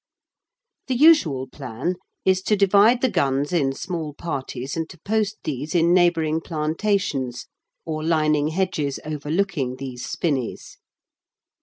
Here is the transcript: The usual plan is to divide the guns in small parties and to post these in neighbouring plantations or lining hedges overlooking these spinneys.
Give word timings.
The 0.87 0.95
usual 0.95 1.45
plan 1.45 1.93
is 2.25 2.41
to 2.49 2.55
divide 2.55 3.01
the 3.01 3.07
guns 3.07 3.53
in 3.53 3.71
small 3.71 4.15
parties 4.15 4.75
and 4.75 4.89
to 4.89 4.97
post 5.05 5.37
these 5.43 5.75
in 5.75 5.93
neighbouring 5.93 6.41
plantations 6.41 7.45
or 7.85 8.03
lining 8.03 8.47
hedges 8.47 8.99
overlooking 9.05 9.75
these 9.75 10.03
spinneys. 10.03 10.79